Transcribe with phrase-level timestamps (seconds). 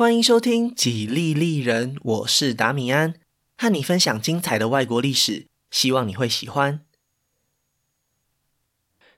[0.00, 3.16] 欢迎收听《几利利人》，我是达米安，
[3.58, 6.80] 和你分享精彩的外国历史，希望你会喜欢。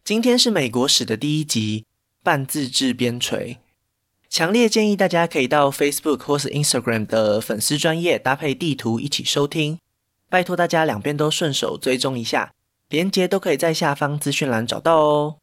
[0.02, 1.86] 今天是美国史的第一集，
[2.24, 3.58] 半自制边陲。
[4.28, 9.78] 强烈建议大家可以到 Facebook 或是 Instagram 的粉丝专业搭配地图一起收听，
[10.28, 12.52] 拜托大家两边都顺手追踪一下，
[12.88, 15.36] 连结都可以在下方资讯栏找到哦。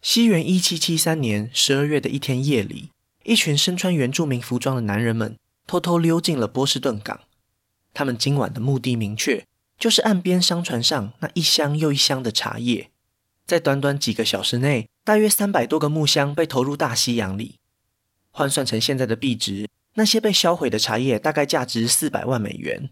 [0.00, 2.90] 西元一七七三年十二月的一天夜里，
[3.24, 5.36] 一群身穿原住民服装的男人们
[5.66, 7.20] 偷偷溜进了波士顿港。
[7.94, 9.46] 他们今晚的目的明确，
[9.78, 12.90] 就是岸边商船上那一箱又一箱的茶叶。
[13.44, 17.58] 在短短几个小时内，大约三百多个木箱被投入大西洋里。
[18.30, 22.88] 换算成现在的币值，那些被销毁的茶叶大概价值四百万美元。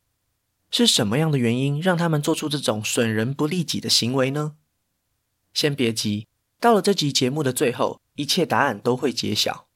[0.70, 4.56] 是什么样的原因让他们做出这种损人不利己的行为呢？
[5.54, 6.26] 先别急，
[6.60, 9.66] 到了这集节目的最后，一切答案都会揭晓。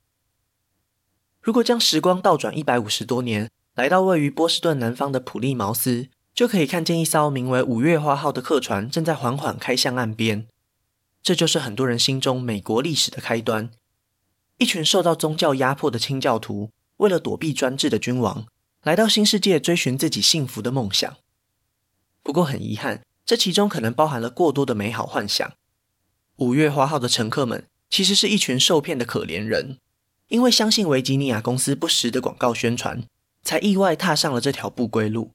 [1.44, 10.46] 如果将时光倒转一百五十多年，来到位于波士顿南方的普利茅斯，就可以看见一艘名为“五月花号”的客船正在缓缓开向岸边。
[11.22, 13.70] 这就是很多人心中美国历史的开端。
[14.56, 18.47] 一群受到宗教压迫的清教徒，为了躲避专制的君王，
[18.82, 21.14] 来到新世界追寻自己幸福的梦想。
[22.22, 25.52] 不过很遗憾，这其中可能包含了过多的美好幻想。
[26.36, 29.76] 五月花号的乘客们其实是一群受骗的可怜人。
[30.28, 33.05] 因为相信维吉尼亚公司不实的广告宣传，
[33.42, 35.33] 才意外踏上了这条不归路。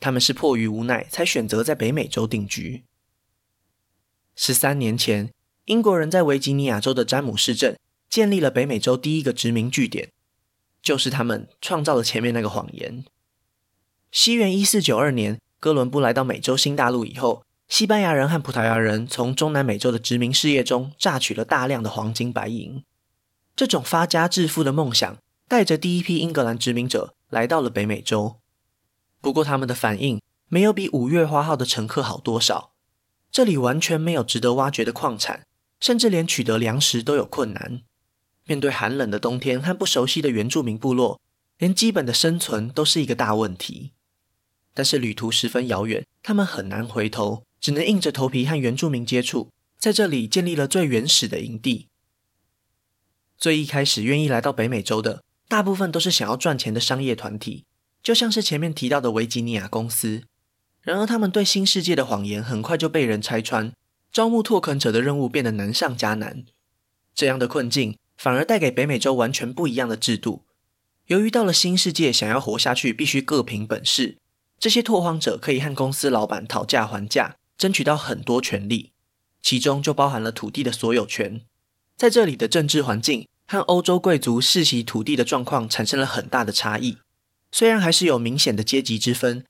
[0.00, 2.84] 他们是迫于无奈，才选择在北美洲定居。
[4.34, 5.30] 十三年前，
[5.66, 10.10] 英国人在维吉尼亚州的詹姆士镇建立了北美洲第一个殖民据点，
[10.80, 13.04] 就是他们创造了前面那个谎言。
[14.10, 22.82] 西元一四九二年，哥伦布来到美洲新大陆以后，西班牙人和葡萄牙人从中南美洲的殖民事业中榨取了大量的黄金白银。
[23.60, 28.40] 这种发家致富的梦想，带着第一批英格兰殖民者来到了北美洲。
[29.20, 32.72] 不过，他们的反应没有比五月花号的乘客好多少。
[33.30, 35.46] 这里完全没有值得挖掘的矿产，
[35.78, 37.82] 甚至连取得粮食都有困难。
[38.46, 41.20] 面对寒冷的冬天和不熟悉的原住民部落，
[41.58, 43.92] 连基本的生存都是一个大问题。
[44.72, 51.89] 但是旅途十分遥远，他们很难回头，只能硬着头皮和原住民接触，在这里建立了最原始的营地。
[53.40, 57.64] 最一开始愿意来到北美洲的，大部分都是想要赚钱的商业团体，
[58.02, 60.24] 就像是前面提到的维吉尼亚公司。
[60.82, 63.72] 然而，他们对新世界的谎言很快就被人拆穿，
[64.12, 66.44] 招募拓垦者的任务变得难上加难。
[67.14, 70.44] 这样的困境反而带给北美洲完全不一样的制度。
[71.06, 74.18] 由于到了新世界，想要活下去必须各凭本事，
[74.58, 78.92] 这些拓荒者可以和公司老板讨价还价，争取到很多权利，
[79.40, 81.40] 其中就包含了土地的所有权。
[82.00, 86.96] 在这里的政治环境和欧洲贵族世袭土地的状况产生了很大的差异。
[87.52, 89.44] 虽然还是有明显的阶级之分，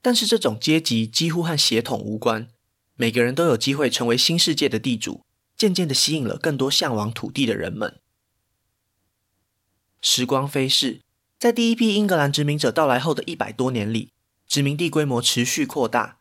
[0.00, 2.46] 但是这种阶级几乎和血统无关。
[2.94, 5.24] 每个人都有机会成为新世界的地主，
[5.56, 7.98] 渐渐地吸引了更多向往土地的人们。
[10.00, 11.00] 时光飞逝，
[11.40, 14.12] 在第一批英格兰殖民者到来后的一百多年里，
[14.46, 16.20] 殖民地规模持续扩大。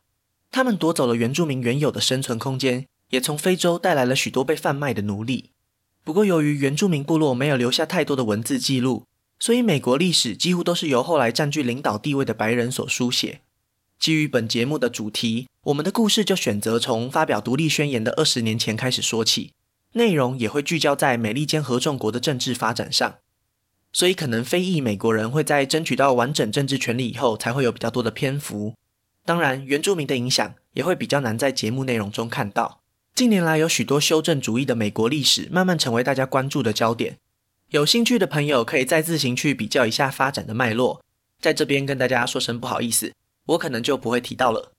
[0.50, 5.52] 他们夺走了原住民原有的生存空间，也从非洲带来了许多被贩卖的奴隶。
[6.05, 9.07] 不过，由于原住民部落没有留下太多的文字记录，
[9.39, 13.41] 所以美国历史几乎都是由后来占据领导地位的白人所书写。
[13.97, 19.53] 基于本节目的主题，我们的故事就选择从发表独立宣言的二十年前开始说起，
[19.93, 23.16] 内容也会聚焦在美利坚合众国的政治发展上。
[23.91, 28.75] 所以，可能非裔美国人会在争取到完整政治权利以后，才会有比较多的篇幅。
[29.25, 32.81] 当然，原住民的影响也会比较难在节目内容中看到。
[33.15, 37.17] 近年来，有许多修正主义的美国历史慢慢成为大家关注的焦点。
[37.69, 41.01] 有兴趣的朋友可以再自行去比较一下发展的脉络。
[41.39, 43.13] 在这边跟大家说声不好意思，
[43.45, 44.73] 我可能就不会提到了。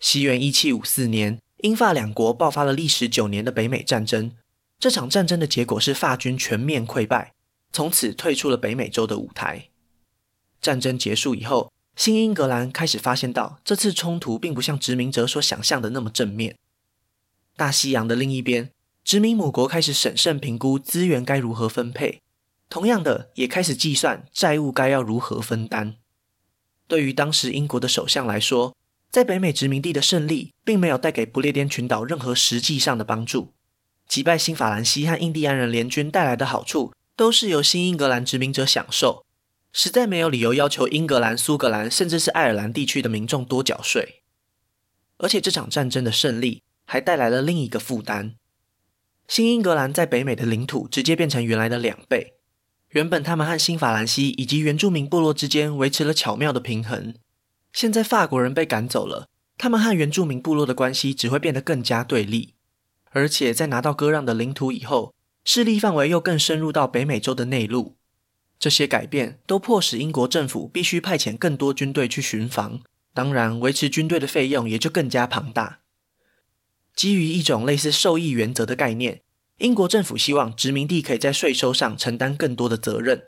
[0.00, 4.32] 西元一七五四年，英法两国爆发了历时九年的北美战争。
[4.80, 7.32] 这场战争的结果是法军全面溃败，
[7.72, 9.68] 从此退出了北美洲的舞台。
[10.60, 16.56] 战争结束以后，新英格兰开始发现到，这次冲突并不像殖民者所想象的那么正面。
[17.56, 18.70] 大西洋的另一边，
[19.04, 22.20] 殖民母国开始审慎评估资源该如何分配，
[22.68, 25.96] 同样的，也开始计算债务该要如何分担。
[26.88, 28.76] 对于当时英国的首相来说，
[29.08, 33.52] 在北美殖民地的胜利，并没有带给不列颠群岛任何实际上的帮助。
[34.08, 39.23] 击败新法兰西和印第安人联军带来的好处，都是由新英格兰殖民者享受。
[39.76, 44.22] 实在没有理由要求英格兰、苏格兰，甚至是爱尔兰地区的民众多缴税。
[45.16, 48.36] 而且这场战争的胜利还带来了另一个负担：
[49.26, 52.34] 新英格兰在北美的领土直接变成原来的两倍。
[52.90, 57.12] 原本他们和新法兰西以及原住民部落之间维持了巧妙的平衡，
[57.72, 59.28] 现在法国人被赶走了，
[59.58, 62.54] 他们和原住民部落的关系只会变得更加对立。
[63.10, 65.12] 而且在拿到割让的领土以后，
[65.44, 67.96] 势力范围又更深入到北美洲的内陆。
[68.58, 72.80] 这些改变都迫使英国政府必须派遣更多军队去巡防，
[73.12, 75.80] 当然，维持军队的费用也就更加庞大。
[76.96, 79.20] 基于一种类似受益原则的概念，
[79.58, 83.24] 英国政府希望殖民地可以在税收上承担更多的责任，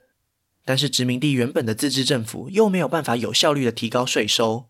[0.64, 4.68] 但是殖民地原本的自治政府又没有办法有效率的提高税收，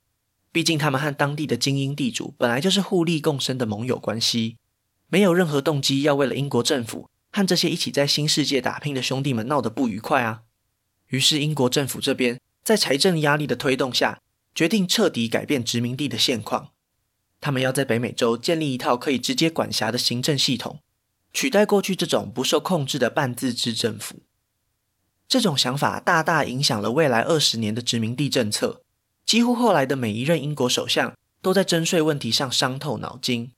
[0.51, 4.57] 毕竟他们和当地的精英地主本来就是互利共生的盟友关系，
[5.09, 10.43] 没有任何动机要为了英国政府和这些一起在新世界打拼的兄弟们闹得不愉快啊。
[11.09, 14.21] 于是英国政府这边在财政压力的推动下，
[14.55, 16.71] 决定彻底改变殖民地的现况。
[17.41, 20.81] 他们要在北美洲建立一套可以直接管辖的行政系统，
[21.33, 24.23] 取代过去这种不受控制的半自治政府。
[25.29, 28.83] 这种想法大大影响了未来二十年的殖民地政策。
[29.25, 33.53] 几乎后来的每一任英国首相都在征税问题上伤透脑筋。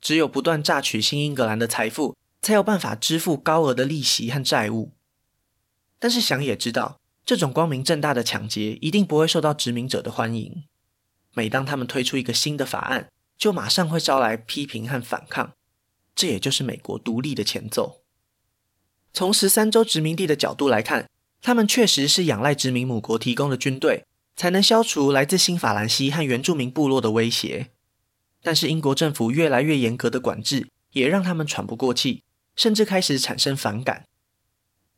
[0.00, 4.92] 只有不断榨取新英格兰的财富，才有办法支付高额的利息和债务。
[6.04, 10.64] 但是想也知道，这种光明正大的抢劫一定不会受到殖民者的欢迎。
[11.32, 13.08] 每当他们推出一个新的法案，
[13.38, 15.54] 就马上会招来批评和反抗，
[16.14, 18.02] 这也就是美国独立的前奏。
[19.14, 21.08] 从十三州殖民地的角度来看，
[21.40, 24.04] 他们确实是仰赖殖民母国提供的军队，
[24.36, 27.70] 才能消除来自新法兰西和原住民部落的威胁。
[28.42, 32.22] 但是英国政府越来越严格的管制，也让他们喘不过气，
[32.54, 34.04] 甚至开始产生反感。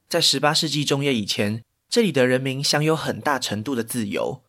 [0.08, 4.42] 在十八世纪中叶以前，这里的人民享有很大程度的自由，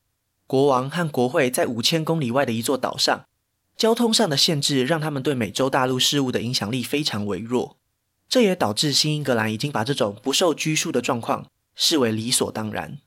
[0.45, 3.25] 国王和国会在五千公里外的一座岛上。
[3.75, 7.77] 交通上的限制让他们对美洲大陆事务的影响力非常微弱，
[8.27, 12.99] 这也导致新英格兰已经把这种不受拘束的状况视为理所当然。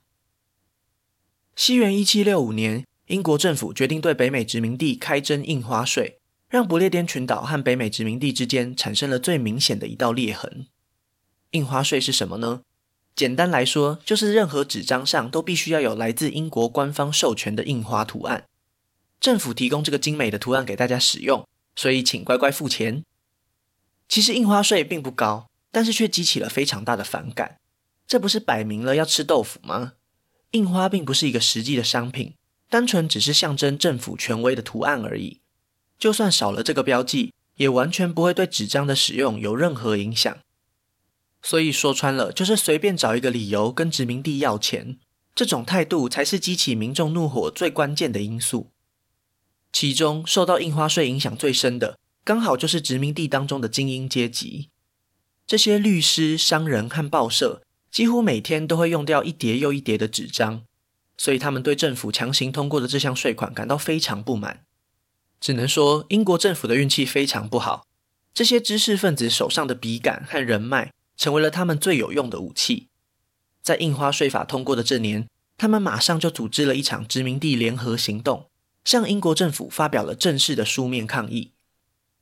[1.57, 10.67] 西元一七六五年，英国政府决定对北美殖民地开征印花税，让不列颠群岛和北美殖民地之间产生了最明显的一道裂痕。
[11.53, 12.63] 印花税是什么呢？
[13.17, 18.45] 简单来说，就是任何纸张上都必须要有来自英国官方授权的印花图案。
[19.21, 23.05] 政府提供这个精美的图案给大家使用，所以请乖乖付钱。
[24.09, 27.59] 其实印花税并不高，但是却激起了非常大的反感。
[28.07, 29.95] 这不是摆明了要吃豆腐吗？
[30.53, 32.35] 印花并不是一个实际的商品，
[32.69, 35.41] 单纯只是象征政府权威的图案而已。
[35.99, 40.39] 就算少了这个标记，也完全不会对纸张的使用有任何影响。
[41.43, 44.99] 所以说穿了，就是随便找一个理由跟殖民地要钱。
[45.35, 48.71] 这种态度才是激起民众怒火最关键的因素。
[49.73, 54.69] 其中受到印花税影响最深的，刚好就是殖民地当中的精英阶级。
[55.47, 60.65] 这些律师、商人和报社几乎每天都会用掉一叠又一叠的纸张，
[61.17, 64.65] 所以他们对政府强行通过的这项税款感到非常不满。
[65.41, 67.87] 只能说，英国政府的运气非常不好。
[68.35, 72.89] 这些知识分子手上的笔杆和人脉，成为了他们最有用的武器。
[73.61, 75.29] 在印花税法通过的这年，
[75.59, 78.47] 他们马上就组织了一场殖民地联合行动。
[78.83, 81.53] 向英国政府发表了正式的书面抗议。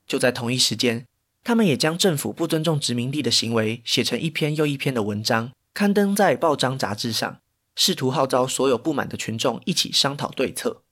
[0.08, 1.06] 就在同一时间，
[1.44, 7.38] 他们也将政府不尊重殖民地的行为写成一篇又一篇的文章，刊登在报章杂志上，
[7.76, 10.82] 试图号召所有不满的群众一起商讨对策。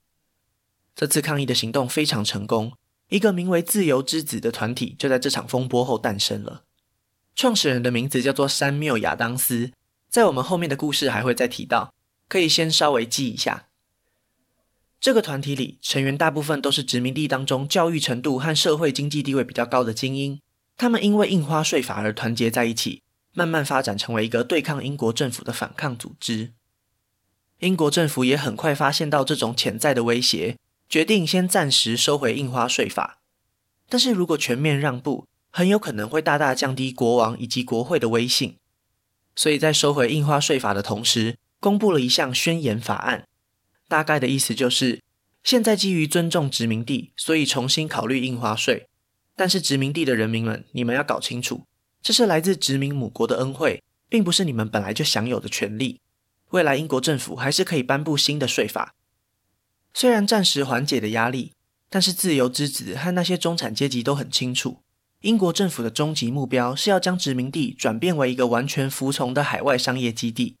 [0.95, 2.71] 这次抗议的行动非常成功，
[3.09, 6.63] 一个名为“自由之子”的团体就在这场风波后诞生了。
[7.37, 9.71] 创始人的名字叫做山缪亚当斯，
[10.09, 11.93] 在我们后面的故事还会再提到，
[12.27, 13.67] 可以先稍微记一下。
[14.99, 20.41] 这个团体里成员大部分都是殖民地当中教育程度和社会经济地位比较高的精英，
[20.75, 23.03] 他们因为印花税法而团结在一起，
[23.35, 26.53] 慢慢发展成为一个对抗英国政府的反抗组织。
[27.59, 30.57] 英国政府也很快发现到这种潜在的威胁，
[30.89, 33.19] 决定先暂时收回印花税法。
[33.87, 35.27] 但是如果全面让步，
[35.57, 38.57] 很有可能会大大降低国王以及国会的威信，
[39.35, 43.27] 所以在收回印花税法的同时，公布了一项宣言法案。
[43.87, 45.01] 大概的意思就是，
[45.43, 48.87] 现在基于尊重殖民地，所以重新考虑印花税。
[49.35, 51.63] 但是殖民地的人民们，你们要搞清楚，
[52.03, 55.99] 这是来自殖民母国的恩惠，并不是你们本来就享有的权利。
[56.51, 58.93] 未来英国政府还是可以颁布新的税法，
[59.91, 61.53] 虽然暂时缓解的压力，
[61.89, 64.83] 但是自由之子和那些中产阶级都很清楚，
[65.21, 70.55] 英国政府的终极目标是要将殖民地转变为一个完全服从的海外商业基地。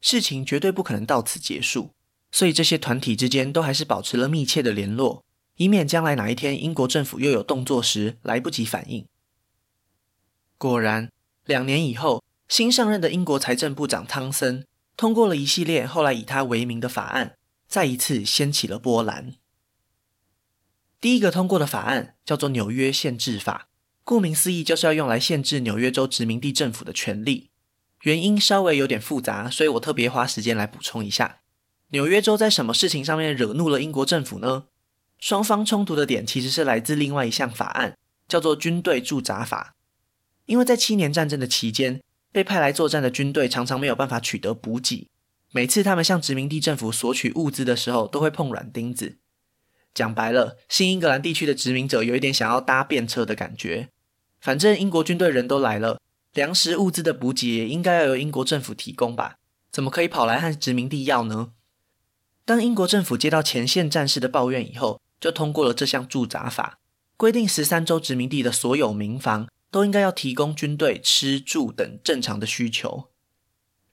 [0.00, 1.92] 事情绝对不可能到此结束。
[2.30, 5.22] 所以这些团体之间都还是保持了密切的联络，
[5.56, 9.06] 以免将来哪一天英国政府又有动作时来不及反应。
[10.56, 11.10] 果然，
[11.44, 14.66] 两年以后，新上任的英国财政部长汤森
[14.96, 19.34] 通过了一系列后来以他为名的法案，再一次掀起了波澜。
[21.00, 23.68] 第一个通过的法案叫做《纽约限制法》，
[24.04, 27.50] 顾名思义，就是要用来限制纽约州殖民地政府的权力。
[28.02, 31.38] 原因稍微有点复杂，所以我特别花时间来补充一下。
[31.90, 34.64] 纽约州在什么事情上面惹怒了英国政府呢？
[35.18, 39.76] 双方冲突的点其实是来自另外一项法案，叫做《军队驻扎法》。
[40.46, 45.06] 因为在七年战争的期间，被派来作战的军队常常没有办法取得补给，
[45.52, 49.18] 每次他们向殖民地政府索取物资的时候，都会碰软钉子。
[49.94, 53.88] 讲白了，新英格兰地区的殖民者有一点想要搭便车的感觉。
[54.40, 56.00] 反正英国军队人都来了，
[56.32, 59.36] 粮食物资的补给也应该要由英国政府提供吧？
[59.70, 61.52] 怎么可以跑来和殖民地要呢？
[62.44, 66.78] 当英国政府接到前线战士的抱怨以后，就通过了这项驻扎法，
[67.16, 73.08] 规定十三州殖民地的所有民房都应该要提供军队吃住等正常的需求。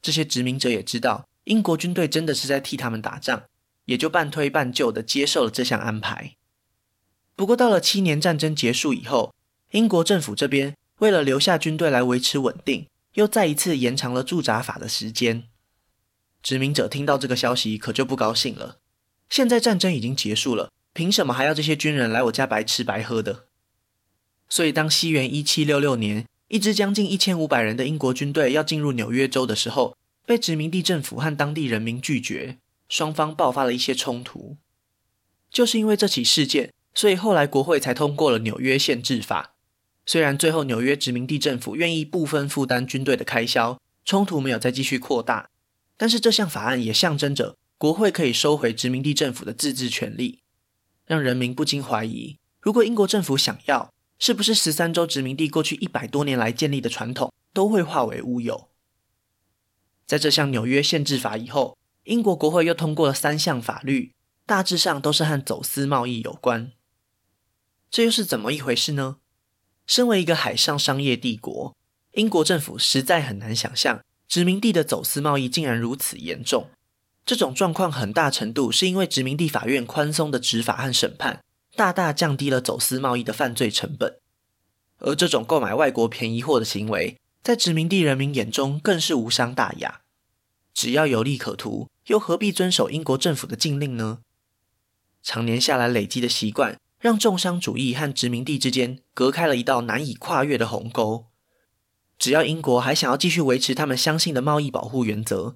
[0.02, 3.44] 这些殖民者也知道，英国军队真的是在替他们打仗。
[3.90, 6.36] 也就半推半就的接受了这项安排。
[7.36, 9.34] 不过，到了七年战争结束以后，
[9.72, 15.46] 英国政府这边为了留下军队来维持稳定，又再一次延长了驻扎法的时间。
[16.44, 18.78] 殖民者听到这个消息，可就不高兴了。
[19.28, 23.48] 现在战争已经结束了，凭什么还要这些军人来我家白吃白喝的？
[24.48, 32.60] 所以，当西元一七六六年，一支将近一千五百人的英国军队要进入纽约州的时候，被殖民地政府和当地人民拒绝。
[32.90, 34.58] 双方爆发了一些冲突，
[35.52, 39.54] 就是因为这起事件，所以后来国会才通过了纽约限制法。
[40.08, 45.52] 虽然最后纽约殖民地政府愿意部分负担军队的开销，冲突没有再继续扩大，
[45.96, 50.42] 但是这项法案也象征着国会可以收回殖民地政府的自治权利，
[51.06, 58.70] 让人民不禁怀疑：如果英国政府想要，是不是十三州殖民地过去一百多年来建立的传统都会化为乌有？
[60.08, 61.78] 在这项纽约限制法以后。
[62.10, 64.16] 英国国会又通过了三项法律，
[64.48, 66.72] 大致上都是和走私贸易有关。
[67.92, 69.18] 这又是怎么一回事呢？
[69.86, 71.76] 身为一个海上商业帝国，
[72.14, 76.72] 英国政府实在很难想象殖民地的走私贸易竟然如此严重。
[77.24, 81.44] 这种状况很大程度是因为殖民地法院宽松的执法和审判，
[81.76, 84.18] 大大降低了走私贸易的犯罪成本。
[84.98, 90.02] 而这种购买外国便宜货的行为，在殖民地人民眼中更是无伤大雅。
[90.74, 94.20] 只要有利可图，又何必遵守英国政府的禁令呢？
[95.22, 101.28] 常年下来累积的习惯，让重商主义和殖民地之间隔开了一道难以跨越的鸿沟。
[102.18, 105.56] 只要英国还想要继续维持他们相信的贸易保护原则，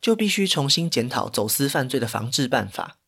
[0.00, 2.98] 就必须重新检讨走私犯罪的防治办法。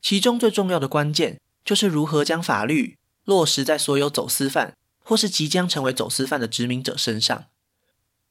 [0.00, 7.44] 其中最重要的关键，就是如何将法律落实在所有走私犯或是即将成为走私犯的殖民者身上。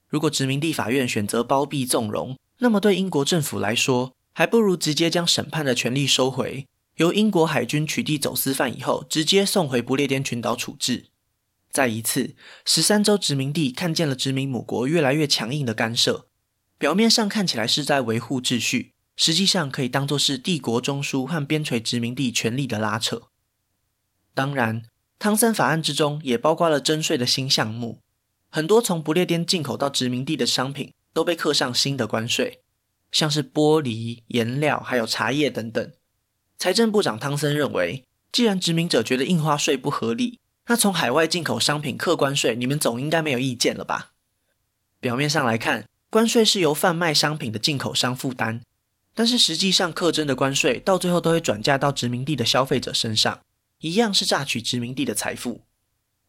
[0.07, 6.67] 如果殖民地法院选择包庇纵容，那么，对英国政府来说，还不如直接将审判的权力收回，
[6.97, 11.07] 由英国海军取缔走私犯以后，直接送回不列颠群岛处置。
[11.71, 16.27] 再一次，十三州殖民地看见了殖民母国越来越强硬的干涉，
[16.77, 23.23] 表面上看起来是在维护秩序，实际上可以当作是帝国中枢和边陲殖民地权力的拉扯。
[24.35, 24.83] 当然，
[25.17, 27.99] 汤森法案之中也包括了征税的新项目，
[28.49, 30.93] 很多从不列颠进口到殖民地的商品。
[31.13, 32.61] 都被课上新的关税，
[33.11, 35.91] 像是玻璃、颜料还有茶叶等等。
[36.57, 44.13] 财政部长汤森认为，既然殖民者觉得印花税不合理，那从海外进口商品课关税，你们总应该没有意见了吧？
[44.99, 48.61] 表面上来看，关税是由贩卖商品的进口商负担，
[49.13, 53.41] 但是实际上课征的关税到最后都会转嫁到殖民地的消费者身上，
[53.79, 55.61] 一样是榨取殖民地的财富。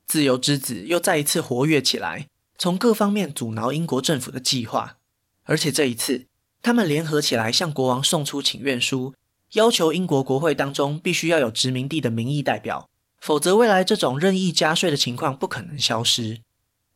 [0.06, 2.28] 自由之子又再一次活跃起来。
[2.56, 4.98] 从各方面阻挠英国政府的计划，
[5.42, 6.26] 而且这一次，
[6.62, 9.14] 他们联合起来向国王送出请愿书，
[9.52, 12.88] 要求英国国会当中必须要有殖民地的民意代表，
[13.20, 16.40] 否则未来这种任意加税的情况不可能消失。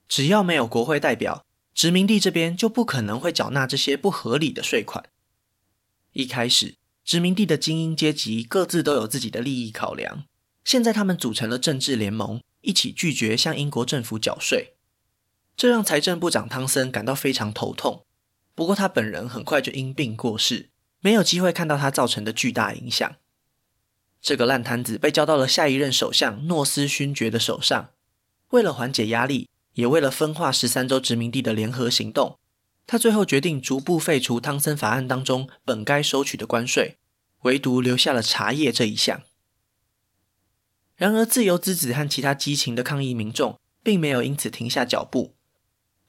[0.08, 5.10] 只要没有国会代表，殖民地这边就不可能会缴纳这些不合理的税款。
[6.12, 10.24] 一开始，殖民地的精英阶级各自都有自己的利益考量，
[10.64, 14.74] 现在他们组成了政治联盟，一起拒绝向英国政府缴税。
[15.58, 18.06] 这让财政部长汤森感到非常头痛。
[18.54, 23.16] 不过他本人很快就因病过世，没有机会看到他造成的巨大影响。
[24.22, 27.90] 这个烂摊子被交到了下一任首相诺斯勋爵的手上。
[28.50, 32.38] 为了缓解压力，也为了分化十三州殖民地的联合行动，
[32.86, 36.98] 他最后决定逐步废除汤森法案当中本该收取的关税，
[37.42, 39.22] 唯独留下了茶叶这一项。
[40.94, 43.58] 然而，自由之子和其他激情的抗议民众。
[43.80, 45.38] 并没有因此停下脚步。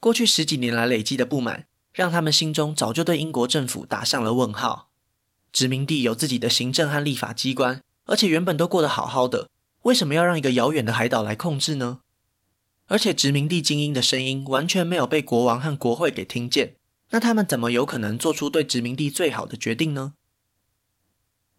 [0.00, 4.88] 过去十几年来累积的不满，让他们心中早就对英国政府打上了问号。
[5.52, 9.50] 殖民地有自己的行政和立法机关，而且原本都过得好好的，
[9.82, 12.00] 为什么要让一个遥远的海岛来控制呢？
[12.86, 16.76] 而且殖民地精英的声音完全没有被国王和国会给听见，
[17.10, 20.14] 那他们怎么有可能做出对殖民地最好的决定呢？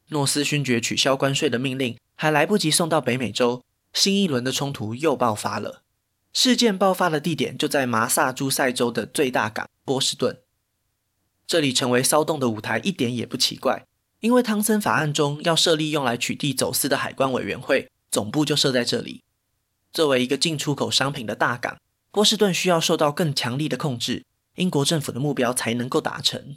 [0.08, 5.84] 诺斯勋爵取消关税的命令还来不及送到北美洲，新一轮的冲突又爆发了。
[6.34, 10.40] 事件爆发的地点就在麻萨诸塞州的最大港波士顿，
[11.46, 13.86] 这里成为骚动的舞台一点也不奇怪，
[14.22, 19.24] 因为汤森法案中要设立用来取缔走私的海关委员会，总部就设在这里。
[19.92, 21.78] 作为一个进出口商品的大港，
[22.12, 26.56] 波士顿需要受到更强力的控制，英国政府的目标才能够达成。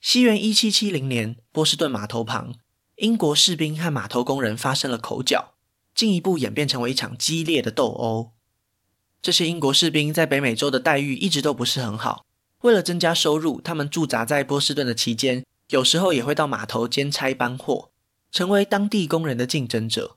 [0.00, 2.54] 西元一七七零年，波士顿码头旁，
[2.96, 5.54] 英国士兵和码头工人发生了口角。
[5.98, 8.30] 进一步演变成为一场激烈的斗殴。
[9.20, 12.24] 这些英国士兵在北美洲的待遇一直都不是很好。
[12.60, 17.90] 为了增加收入，他们驻扎在波士顿的期间，有时候也会到码头兼差搬货，
[18.30, 20.16] 成为当地工人的竞争者。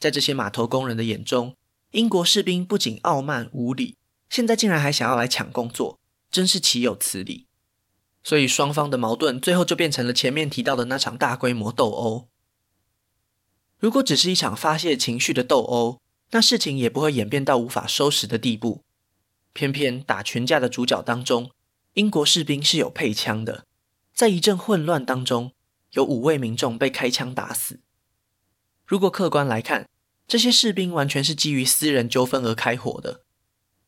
[0.00, 1.54] 在这些码头工人的眼中，
[1.92, 3.94] 英国士兵不仅傲慢无礼，
[4.28, 6.00] 现在竟然还想要来抢工作，
[6.32, 7.46] 真是岂有此理！
[8.24, 12.26] 所以双方的矛盾最后就变成了前面提到的那场大规模斗殴。
[13.78, 18.82] 如果只是一场发泄情绪的斗殴，那事情也不会演变到无法收拾的地步。
[19.52, 21.50] 偏偏打群架的主角当中，
[21.94, 23.64] 英国士兵是有配枪的，
[24.14, 25.52] 在一阵混乱当中，
[25.92, 27.80] 有五位民众被开枪打死。
[28.84, 29.88] 如果客观来看，
[30.26, 33.22] 这些士兵完全是基于私人纠纷而开火的，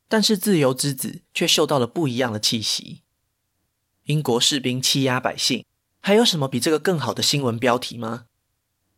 [0.07, 3.03] 但是自由之子却嗅到了不一样的气息。
[4.05, 5.65] 英国士兵欺压百姓，
[6.01, 8.27] 还有什么比这个更好的新闻标题吗？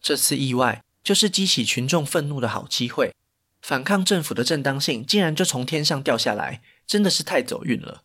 [0.01, 3.15] 这次意外就是激起群众愤怒的好机会，
[3.61, 8.05] 反抗政府的正当性竟然就从天上掉下来，真的是太走运了。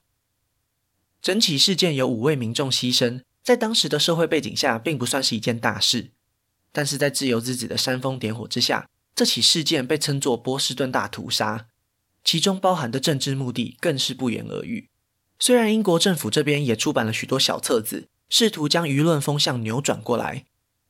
[1.21, 6.11] 整起事件有五位民众牺牲，在当时的社会背景下，并不算是一件大事。
[6.71, 11.67] 但是在自由之子的煽风点火之下，这起事件被称作波士顿大屠杀，
[12.23, 14.89] 其中包含的政治目的更是不言而喻。
[15.39, 20.45] 虽然英国政府这边也出版了许多小册子，试图将舆论风向扭转过来。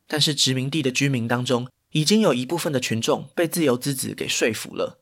[0.08, 5.00] 但是殖民地的居民当中，已经有一部分的群众被自由之子给说服了。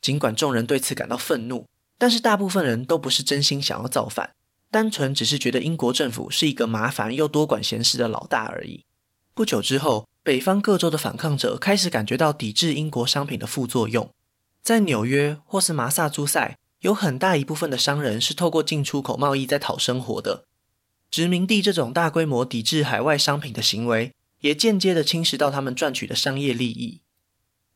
[0.00, 4.34] 尽管众人对此感到愤怒，但是大部分人都不是真心想要造反，
[4.70, 8.84] 单纯只是觉得英国政府是一个麻烦又多管闲事的老大而已。
[9.34, 14.12] 不久之后，北方各州的反抗者开始感觉到抵制英国商品的副作用。
[14.62, 20.46] 在纽约或是马萨诸塞，有很大一部分的商人是透过进出口贸易在讨生活的。
[21.12, 27.02] 殖民地这种大规模抵制海外商品的行为，也间接地侵蚀到他们赚取的商业利益。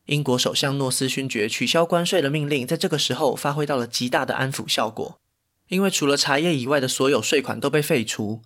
[0.07, 5.21] 英国首相诺斯勋爵取消关税的命令，在这个时候发挥到了极大的安抚效果，
[5.69, 8.41] 因为除了茶叶以外的所有税款都被废除，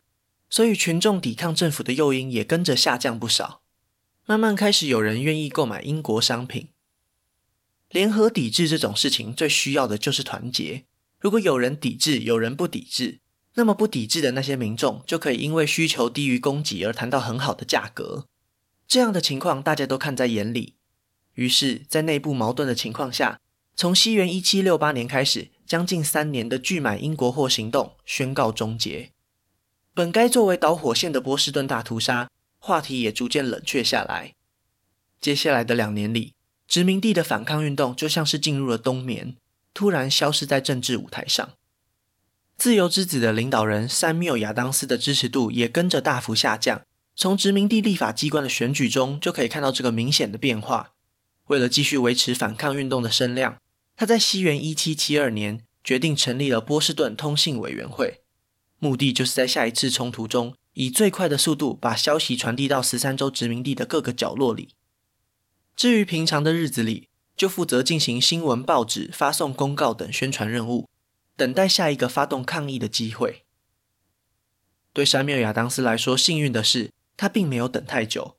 [0.49, 3.63] 所以群众抵抗政府的诱因也跟着下降不少。
[4.27, 6.71] 慢慢开始有人愿意购买英国商品。
[7.91, 10.87] 联合抵制这种事情，最需要的就是团结。
[11.21, 13.21] 如果有人抵制，有人不抵制。
[13.55, 18.27] 那么不抵制的那些民众就可以因为需求低于供给而谈到很好的价格，
[18.87, 20.75] 这样的情况大家都看在眼里。
[21.35, 23.41] 于是，在内部矛盾的情况下，
[23.75, 29.11] 从西元一七六八年开始，将近三年的拒买英国货行动宣告终结。
[29.95, 34.35] 本该作为导火线的波士顿大屠杀话题也逐渐冷却下来。
[35.21, 36.35] 接下来的两年里，
[36.69, 39.37] 殖民地的反抗运动就像是进入了冬眠，
[39.75, 41.51] 突然消失在政治舞台上。
[42.61, 46.83] 自由之子的领导人山缪亚当斯的支持度也跟着大幅下降。
[47.17, 50.93] 从殖民地立法机关的选举中就可以看到这个明显的变化。
[51.47, 53.57] 为了继续维持反抗运动的声量，
[53.97, 58.21] 他在西元一七七二年决定成立了波士顿通信委员会，
[58.79, 64.75] 目的就是在下一次冲突中以最快的速度把消息传递到十三州殖民地的各个角落里。
[65.75, 70.87] 至于平常的日子里，就负责进行新闻报纸、发送公告等宣传任务。
[71.41, 73.47] 等待下一个发动抗议的机会。
[74.93, 78.37] 对山缪亚当斯来说，幸运的是，他并没有等太久。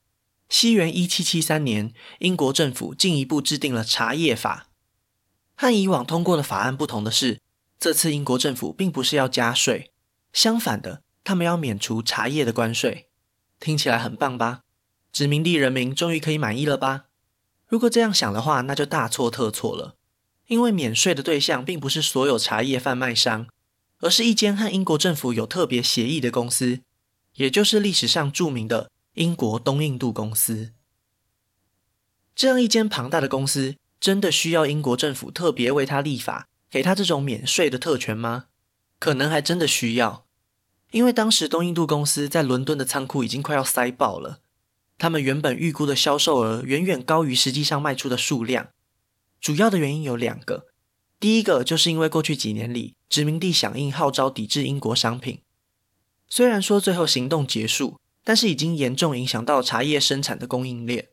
[0.48, 4.68] 西元一七七三年，英国政府进一步制定了茶叶法。
[5.56, 7.40] 和以往通过的法案不同的是，
[7.80, 9.92] 这次英国政府并不是要加税，
[10.32, 13.10] 相反的，他们要免除茶叶的关税。
[13.60, 14.62] 听起来很棒吧？
[15.12, 17.06] 殖民地人民终于可以满意了吧？
[17.66, 19.96] 如果这样想的话，那就大错特错了。
[20.52, 23.48] 因为免税的对象并不是所有茶叶贩卖商，
[24.00, 26.82] 而是一间和英国政府有特别协议的公司，
[27.36, 30.74] 也就是历史上著名的英国东印度公司。
[32.36, 38.48] 这样一间庞大的公司，真的需要英国政府特别为他立法，给他这种免税的特权吗？
[39.00, 40.26] 可能还真的需要，
[40.92, 44.42] 因为当时东印度公司在伦敦的仓库已经快要塞爆了，
[44.98, 48.68] 他们原本预估的销售额远远高于实际上卖出的数量。
[49.42, 50.68] 主要的原因有两个，
[51.20, 55.42] 第一个就是因为过去几年里殖民地响应号召抵制英国商品，
[56.30, 61.08] 虽然说最后行动结束，但是已经严重影响到茶叶生产的供应链。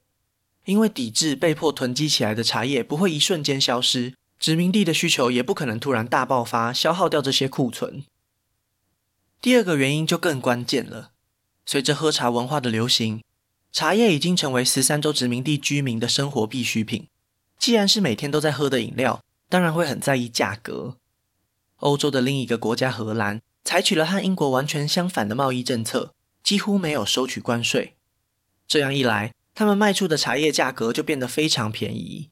[0.67, 8.05] 因为抵制被迫囤积起来的茶叶不会一瞬间消失，殖民地的需求也不可能突然大爆发，消耗掉这些库存。
[9.41, 11.13] 第二个原因就更关键了，
[11.65, 13.25] 随着喝茶文化的流行，
[13.73, 17.09] 茶叶已经成为十三州殖民地居民的生活必需品。
[17.59, 20.97] 既然是每天都在喝的饮料，当然会很在意价格。
[21.77, 27.97] 欧洲的另一个国家荷兰采取了和英国完全相反的贸易政策，几乎没有收取关税。
[28.67, 32.31] 这样一来，他们卖出的茶叶价格就变得非常便宜。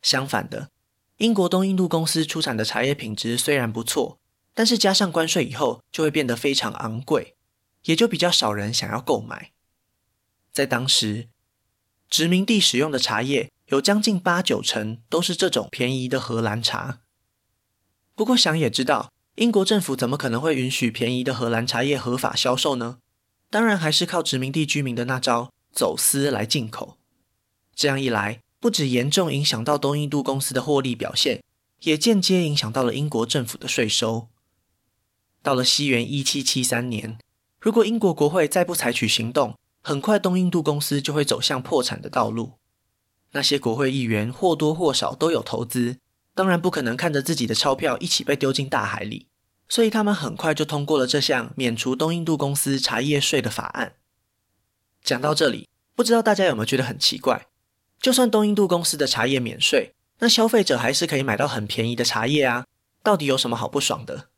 [0.00, 0.70] 相反的，
[1.18, 4.18] 英国东印度公司出产的茶叶品质虽然不错，
[4.54, 7.36] 但是加上关税以后，就会变得非常昂贵，
[7.84, 9.52] 也就比较少人想要购买。
[10.52, 11.28] 在当时，
[12.08, 17.00] 殖民地使用的茶叶有将近八九成都是这种便宜的荷兰茶。
[18.14, 22.98] 不过想也知道，英国政府怎么可能会允许便宜的荷兰茶叶合法销售呢？
[23.50, 25.52] 当然还是靠殖民地居民的那招。
[25.70, 26.96] 走私来进口，
[27.72, 31.44] 这样一来，不止严重影响到东印度公司的获利表现，
[31.82, 34.28] 也间接影响到了英国政府的税收。
[35.40, 37.16] 到了西元一七七三年，
[37.60, 42.57] 如果英国国会再不采取行动，很快东印度公司就会走向破产的道路。
[43.32, 45.98] 那些国会议员或多或少都有投资，
[46.34, 49.28] 当然不可能看着自己的钞票一起被丢进大海里，
[49.68, 53.94] 所以他们很快就通过了这项免除东印度公司茶叶税的法案。
[55.02, 57.46] 讲到这里，不知道大家有没有觉得很奇怪？
[58.00, 62.64] 就算东印度公司的茶叶免税，那消费者还是可以买到很便宜的茶叶啊，
[63.02, 64.28] 到底有什么好不爽的？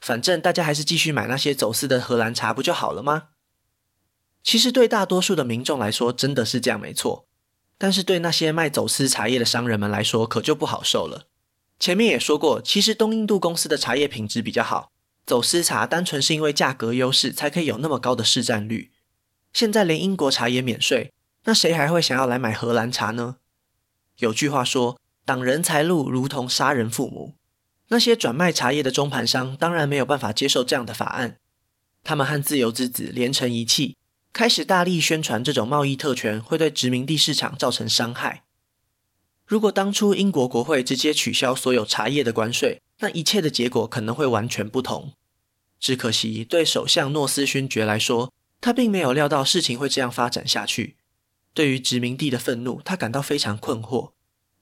[0.00, 3.28] 反正大家还是继续买那些走私的荷兰茶不就好了吗？
[4.42, 7.28] 其实对大多数的民众来说，真的是这样没错。
[7.82, 11.24] 但是对那些卖走私茶叶的商人们来说，可就不好受了。
[11.78, 14.92] 前面也说过，其实东印度公司的茶叶品质比较好，
[15.24, 18.90] 走私茶单纯是因为价格优势，才可以有那么高的市占率。
[19.54, 21.10] 现在连英国茶也免税，
[21.44, 23.36] 那谁还会想要来买荷兰茶呢？
[24.18, 27.32] 有句话说：“挡人财路如同杀人父母。”
[27.88, 31.38] 那些转卖茶叶的中盘商当然没有办法接受这样的法案，
[32.04, 33.96] 他们和自由之子连成一气，
[34.32, 38.44] 开始大力宣传这种贸易特权会对殖民地市场造成伤害。
[39.44, 45.14] 如果当初英国国会直接取消所有茶叶的关税，那一切的结果可能会完全不同。
[45.80, 50.96] 只可惜，对首相诺斯勋爵来说，他并没有料到事情会这样发展下去。
[51.52, 54.12] 对于殖民地的愤怒，他感到非常困惑。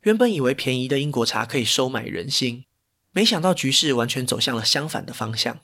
[0.03, 2.65] 原本以为便宜的英国茶可以收买人心，
[3.13, 5.59] 没想到局势完全走向了相反的方向。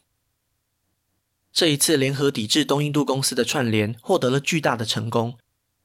[1.55, 5.39] 这一次联合抵制东印度公司的串联获得了巨大的成功，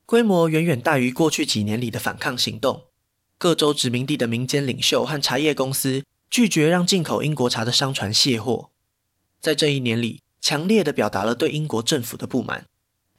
[0.08, 2.86] 规模远远大于过去几年里的反抗行动。
[3.38, 8.72] 各州殖民地的民间领袖和茶叶公司拒绝让进口英国茶的商船卸货。
[9.40, 12.66] 在这一年里，强烈地表达了对英国政府的不满。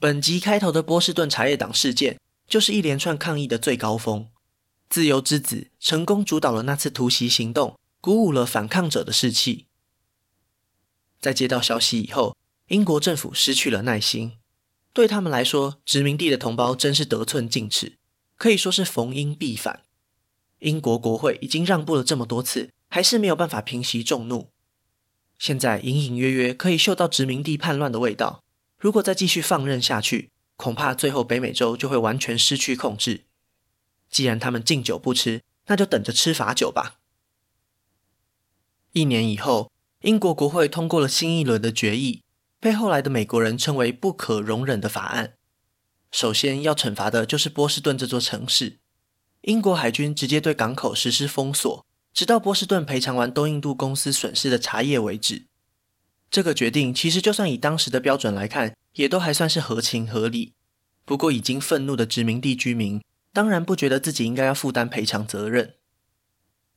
[0.01, 4.27] 本集开头的波士顿茶叶党事件，就是一连串抗议的最高峰。
[4.89, 9.67] 自由之子成功主导了那次突袭行动，鼓舞了反抗者的士气。
[11.21, 12.37] 在接到消息以后，
[12.71, 14.39] 英国政府失去了耐心。
[14.93, 17.99] 对他们来说，殖民地的同胞真是得寸进尺，
[18.37, 19.83] 可以说是逢英必反。
[20.61, 24.51] 英国国会已经让步了这么多次，还是没有办法平息众怒。
[25.37, 28.45] 现在隐隐约约可以嗅到殖民地叛乱的味道。
[28.79, 33.25] 如果再继续放任下去，恐怕最后北美洲就会完全失去控制。
[34.09, 37.01] 既然他们敬酒不吃，那就等着吃罚酒吧。
[38.93, 42.23] 一年以后，英国国会通过了新一轮的决议，
[42.61, 45.35] 被后来的美国人称为“不可容忍的法案”。
[46.13, 48.79] 首先要惩罚的就是波士顿这座城市。
[49.43, 51.87] 英国海军直接对港口实施封锁。
[52.13, 55.47] 直到波士顿赔偿完东印度公司损失的茶叶为止，
[56.29, 60.55] 这个决定其实就算以当时的标准来看，也都还算是合情合理。
[61.05, 63.01] 不过，已经愤怒的殖民地居民
[63.33, 65.77] 当然不觉得自己应该要负担赔偿责任。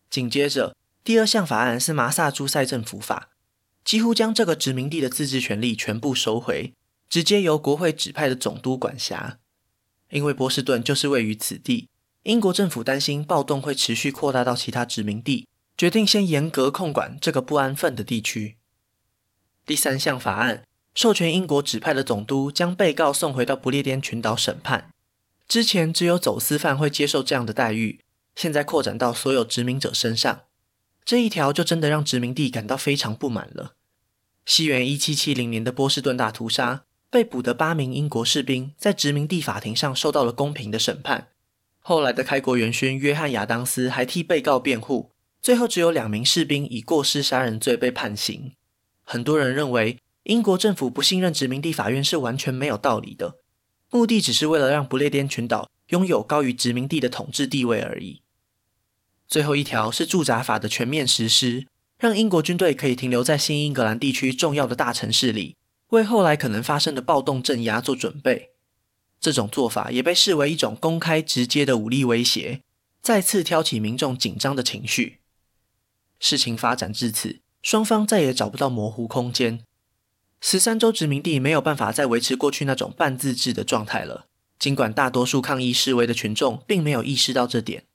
[0.10, 3.30] 紧接着，第二项法案是麻萨诸塞政府法，
[3.84, 6.74] 几乎将这个殖民地的自治权利全部收回，
[7.10, 9.38] 直接由国会指派的总督管辖。
[10.10, 11.90] 因为波士顿就是位于此地。
[12.24, 18.56] 英国政府担心暴动会持续扩大到其他殖民地，决定先严格控管这个不安分的地区。
[19.66, 24.90] 第三项法案授权英国指派的总督将被告送回到不列颠群岛审判。
[25.48, 28.00] 之前只有走私犯会接受这样的待遇，
[28.36, 30.44] 现在扩展到所有殖民者身上。
[31.06, 33.76] 这一条就真的让殖民地感到非常不满了。
[34.46, 41.30] 西元一七七零年的波士顿大屠杀，被捕的八名英国士兵在殖民地法庭上受到了公平的审判。
[41.80, 45.12] 后来的开国元勋约翰亚当斯还替被告辩护，
[45.42, 48.54] 最后只有两名士兵以过失杀人罪被判刑。
[49.04, 53.36] 很多人认为英国政府不信任殖民地法院是完全没有道理的，
[53.92, 58.23] 目的只是为了让不列颠群岛拥有高于殖民地的统治地位而已。
[59.28, 65.56] 最后一条是驻扎法的全面实施，让英国军队可以停留在新英格兰地区重要的大城市里，
[65.90, 68.52] 为后来可能发生的暴动镇压做准备。
[69.20, 72.62] 这种做法也被视为一种公开直接的武力威胁，
[73.02, 75.20] 再次挑起民众紧张的情绪。
[76.20, 79.64] 事情发展至此，双方再也找不到模糊空间。
[80.42, 84.26] 十三州殖民地没有办法再维持过去那种半自治的状态了，
[84.60, 87.86] 尽管大多数抗议示威的群众并没有意识到这点。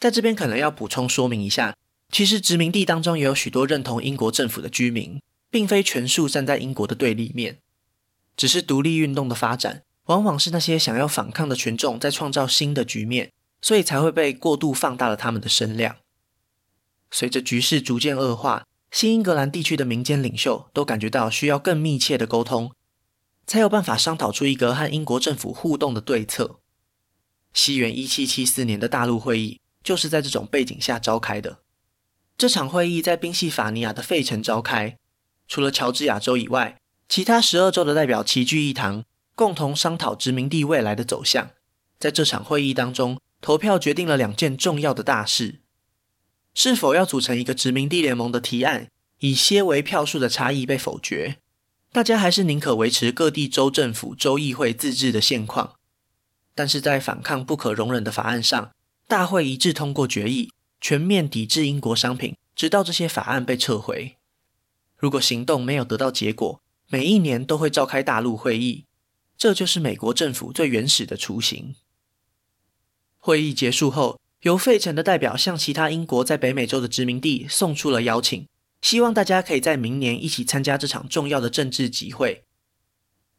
[0.00, 1.76] 在这边可能要补充说明一下，
[2.10, 7.58] 其实殖民地当中也有许多认同英国政府的居民，并非全数站在英国的对立面。
[8.34, 15.96] 只是独立运动的发展，往往是那些想要反抗的群众在创造新的局面，所以才会被过度放大了他们的声量。
[17.10, 22.72] 随着局势逐渐恶化，新英格兰地区的民间领袖都感觉到需要更密切的沟通，
[23.46, 26.60] 才有办法商讨出一个和英国政府互动的对策。
[27.52, 29.60] 西元一七七四年的大陆会议。
[29.82, 31.58] 就是在这种背景下召开的。
[32.36, 34.96] 这场会议在宾夕法尼亚的费城召开，
[35.46, 41.50] 除了乔治亚州以外，其他十二州的代表齐聚一堂，共同商讨殖民地未来的走向。
[41.98, 45.60] 在这场会议当中，投票决定了两件重要的大事：
[46.54, 48.88] 是否要组成一个殖民地联盟的提案，
[49.18, 51.36] 以些为票数的差异被否决。
[51.92, 55.74] 大家还是宁可维持各地州政府、州议会自治的现况，
[56.54, 58.70] 但是在反抗不可容忍的法案上。
[59.10, 64.16] 大会一致通过决议，全面抵制英国商品，直到这些法案被撤回。
[64.96, 68.84] 如果行动没有得到结果，每一年都会召开大陆会议。
[69.36, 71.74] 这就是美国政府最原始的雏形。
[73.18, 78.46] 会议结束后，由费城的代表向其他英国在北美洲的殖民地送出了邀请，
[78.80, 82.44] 希望大家可以在明年一起参加这场重要的政治集会。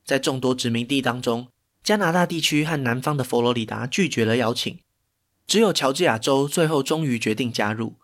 [0.04, 1.48] 在众多殖民地当中，
[1.82, 4.78] 加拿大地区和南方的佛罗里达拒绝了邀请。
[5.52, 7.98] 只有乔治亚州最后终于决定加入，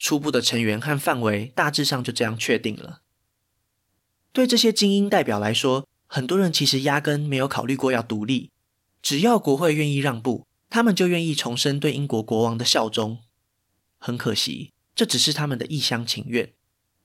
[0.00, 3.02] 初步的成员和范围大致上就这样确定了。
[4.32, 8.50] 对这些精英代表来说，很多人其实压根没有考虑过要独立，
[9.00, 13.20] 只要国会愿意让步，他们就愿意重申对英国国王的效忠。
[13.98, 16.52] 很可惜，这只是他们的一厢情愿。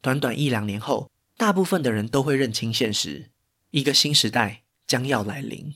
[0.02, 3.30] 短短一两年后，大部分的人都会认清现实，
[3.70, 5.76] 一个新时代将要来临。